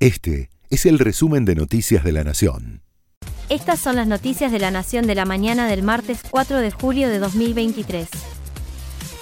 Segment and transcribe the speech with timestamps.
[0.00, 2.80] Este es el resumen de Noticias de la Nación.
[3.50, 7.10] Estas son las noticias de la Nación de la mañana del martes 4 de julio
[7.10, 8.08] de 2023.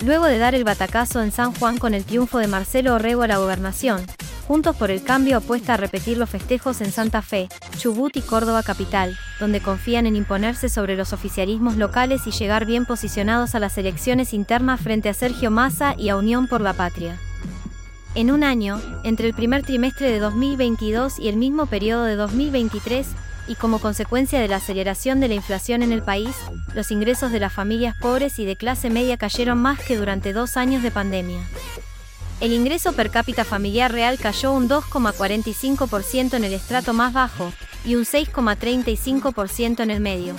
[0.06, 3.26] Luego de dar el batacazo en San Juan con el triunfo de Marcelo Orrego a
[3.26, 4.06] la gobernación,
[4.46, 8.62] Juntos por el Cambio apuesta a repetir los festejos en Santa Fe, Chubut y Córdoba
[8.62, 13.76] capital, donde confían en imponerse sobre los oficialismos locales y llegar bien posicionados a las
[13.76, 17.18] elecciones internas frente a Sergio Massa y a Unión por la Patria.
[18.19, 23.07] En un año, entre el primer trimestre de 2022 y el mismo periodo de 2023,
[23.46, 26.35] y como consecuencia de la aceleración de la inflación en el país,
[26.75, 30.57] los ingresos de las familias pobres y de clase media cayeron más que durante dos
[30.57, 31.39] años de pandemia.
[32.41, 37.53] El ingreso per cápita familiar real cayó un 2,45% en el estrato más bajo
[37.84, 40.34] y un 6,35% en el medio.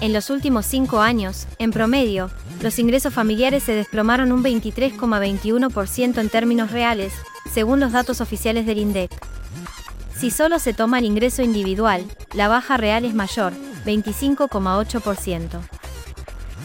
[0.00, 2.30] En los últimos cinco años, en promedio,
[2.62, 7.12] los ingresos familiares se desplomaron un 23,21% en términos reales,
[7.52, 9.10] según los datos oficiales del INDEC.
[10.16, 13.52] Si solo se toma el ingreso individual, la baja real es mayor,
[13.84, 15.60] 25,8%.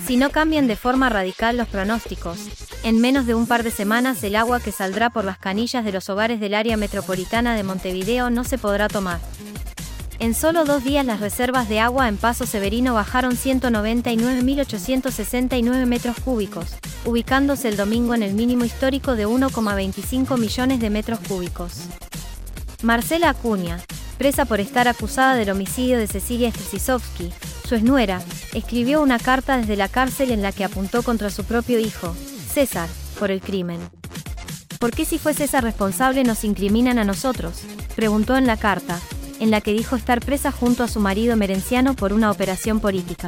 [0.06, 2.38] Si no cambian de forma radical los pronósticos,
[2.84, 5.92] en menos de un par de semanas el agua que saldrá por las canillas de
[5.92, 9.20] los hogares del área metropolitana de Montevideo no se podrá tomar.
[10.19, 16.67] En solo dos días las reservas de agua en Paso Severino bajaron 199.869 metros cúbicos,
[17.03, 21.81] ubicándose el domingo en el mínimo histórico de 1,25 millones de metros cúbicos.
[22.84, 23.80] Marcela Acuña,
[24.17, 27.31] presa por estar acusada del homicidio de Cecilia Stresisovsky,
[27.67, 28.22] su esnuera,
[28.53, 32.16] escribió una carta desde la cárcel en la que apuntó contra su propio hijo,
[32.47, 32.88] César,
[33.19, 33.80] por el crimen.
[34.80, 37.61] ¿Por qué si fue César responsable nos incriminan a nosotros?
[37.95, 39.00] preguntó en la carta,
[39.44, 43.27] en la que dijo estar presa junto a su marido merenciano por una operación política.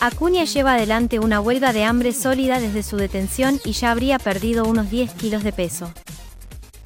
[0.00, 4.64] Acuña lleva adelante una huelga de hambre sólida desde su detención y ya habría perdido
[4.64, 5.92] unos 10 kilos de peso.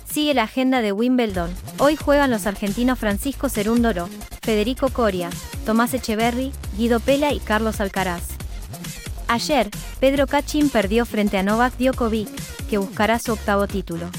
[0.07, 1.51] Sigue la agenda de Wimbledon.
[1.79, 4.11] Hoy juegan los argentinos Francisco Cerúndolo,
[4.43, 5.31] Federico Coria,
[5.65, 8.25] Tomás Echeverry, Guido Pela y Carlos Alcaraz.
[9.27, 9.71] Ayer,
[10.01, 12.29] Pedro Cachín perdió frente a Novak Djokovic,
[12.69, 14.11] que buscará su octavo título.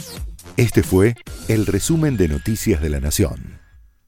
[0.57, 1.15] Este fue
[1.47, 3.58] el resumen de Noticias de la Nación.